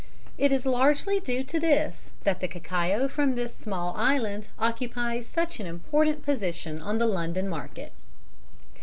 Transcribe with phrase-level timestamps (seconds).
[0.35, 5.59] It is largely due to this that the cacao from this small island occupies such
[5.59, 7.93] an important position on the London market.